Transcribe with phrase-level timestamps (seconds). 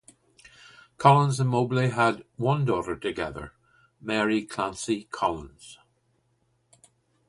[0.97, 3.53] Collins and Mobley had one daughter together,
[4.01, 5.77] Mary Clancy Collins.